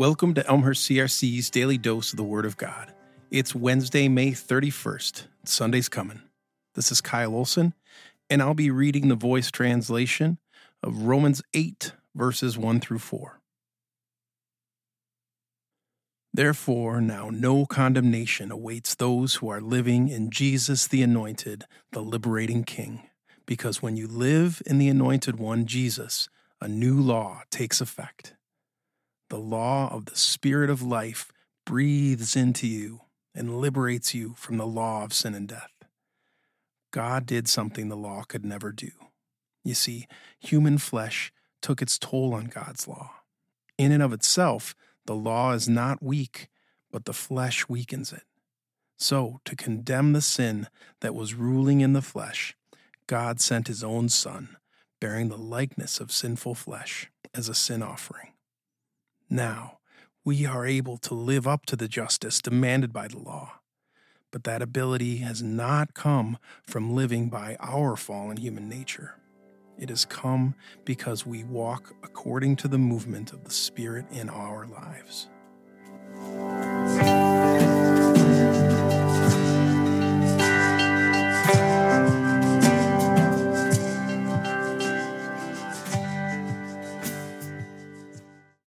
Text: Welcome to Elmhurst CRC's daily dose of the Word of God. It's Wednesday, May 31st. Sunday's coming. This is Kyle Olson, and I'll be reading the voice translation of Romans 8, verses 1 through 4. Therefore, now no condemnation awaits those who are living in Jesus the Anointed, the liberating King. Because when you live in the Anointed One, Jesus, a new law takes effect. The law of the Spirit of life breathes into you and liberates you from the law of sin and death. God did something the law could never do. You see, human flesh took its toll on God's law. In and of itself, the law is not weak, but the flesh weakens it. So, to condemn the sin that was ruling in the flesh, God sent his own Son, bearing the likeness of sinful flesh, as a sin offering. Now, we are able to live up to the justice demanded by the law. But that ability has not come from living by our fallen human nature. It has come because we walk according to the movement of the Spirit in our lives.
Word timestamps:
Welcome 0.00 0.32
to 0.32 0.46
Elmhurst 0.46 0.88
CRC's 0.88 1.50
daily 1.50 1.76
dose 1.76 2.14
of 2.14 2.16
the 2.16 2.24
Word 2.24 2.46
of 2.46 2.56
God. 2.56 2.94
It's 3.30 3.54
Wednesday, 3.54 4.08
May 4.08 4.30
31st. 4.30 5.24
Sunday's 5.44 5.90
coming. 5.90 6.22
This 6.74 6.90
is 6.90 7.02
Kyle 7.02 7.34
Olson, 7.34 7.74
and 8.30 8.40
I'll 8.40 8.54
be 8.54 8.70
reading 8.70 9.08
the 9.08 9.14
voice 9.14 9.50
translation 9.50 10.38
of 10.82 11.02
Romans 11.02 11.42
8, 11.52 11.92
verses 12.14 12.56
1 12.56 12.80
through 12.80 13.00
4. 13.00 13.40
Therefore, 16.32 17.02
now 17.02 17.28
no 17.28 17.66
condemnation 17.66 18.50
awaits 18.50 18.94
those 18.94 19.34
who 19.34 19.50
are 19.50 19.60
living 19.60 20.08
in 20.08 20.30
Jesus 20.30 20.86
the 20.86 21.02
Anointed, 21.02 21.66
the 21.92 22.00
liberating 22.00 22.64
King. 22.64 23.02
Because 23.44 23.82
when 23.82 23.98
you 23.98 24.08
live 24.08 24.62
in 24.64 24.78
the 24.78 24.88
Anointed 24.88 25.38
One, 25.38 25.66
Jesus, 25.66 26.30
a 26.58 26.68
new 26.68 26.98
law 26.98 27.42
takes 27.50 27.82
effect. 27.82 28.34
The 29.30 29.38
law 29.38 29.88
of 29.92 30.06
the 30.06 30.16
Spirit 30.16 30.70
of 30.70 30.82
life 30.82 31.30
breathes 31.64 32.34
into 32.34 32.66
you 32.66 33.02
and 33.32 33.60
liberates 33.60 34.12
you 34.12 34.34
from 34.36 34.56
the 34.56 34.66
law 34.66 35.04
of 35.04 35.12
sin 35.12 35.34
and 35.34 35.46
death. 35.46 35.70
God 36.90 37.26
did 37.26 37.48
something 37.48 37.88
the 37.88 37.96
law 37.96 38.24
could 38.24 38.44
never 38.44 38.72
do. 38.72 38.90
You 39.62 39.74
see, 39.74 40.08
human 40.40 40.78
flesh 40.78 41.32
took 41.62 41.80
its 41.80 41.96
toll 41.96 42.34
on 42.34 42.46
God's 42.46 42.88
law. 42.88 43.12
In 43.78 43.92
and 43.92 44.02
of 44.02 44.12
itself, 44.12 44.74
the 45.06 45.14
law 45.14 45.52
is 45.52 45.68
not 45.68 46.02
weak, 46.02 46.48
but 46.90 47.04
the 47.04 47.12
flesh 47.12 47.68
weakens 47.68 48.12
it. 48.12 48.24
So, 48.98 49.40
to 49.44 49.54
condemn 49.54 50.12
the 50.12 50.20
sin 50.20 50.66
that 51.02 51.14
was 51.14 51.34
ruling 51.34 51.80
in 51.80 51.92
the 51.92 52.02
flesh, 52.02 52.56
God 53.06 53.40
sent 53.40 53.68
his 53.68 53.84
own 53.84 54.08
Son, 54.08 54.56
bearing 55.00 55.28
the 55.28 55.38
likeness 55.38 56.00
of 56.00 56.10
sinful 56.10 56.56
flesh, 56.56 57.10
as 57.32 57.48
a 57.48 57.54
sin 57.54 57.80
offering. 57.80 58.32
Now, 59.32 59.78
we 60.24 60.44
are 60.44 60.66
able 60.66 60.98
to 60.98 61.14
live 61.14 61.46
up 61.46 61.64
to 61.66 61.76
the 61.76 61.86
justice 61.86 62.42
demanded 62.42 62.92
by 62.92 63.06
the 63.06 63.18
law. 63.18 63.60
But 64.32 64.42
that 64.42 64.60
ability 64.60 65.18
has 65.18 65.40
not 65.40 65.94
come 65.94 66.36
from 66.64 66.96
living 66.96 67.28
by 67.28 67.56
our 67.60 67.94
fallen 67.94 68.36
human 68.36 68.68
nature. 68.68 69.14
It 69.78 69.88
has 69.88 70.04
come 70.04 70.56
because 70.84 71.24
we 71.24 71.44
walk 71.44 71.94
according 72.02 72.56
to 72.56 72.68
the 72.68 72.78
movement 72.78 73.32
of 73.32 73.44
the 73.44 73.50
Spirit 73.50 74.06
in 74.10 74.28
our 74.28 74.66
lives. 74.66 75.28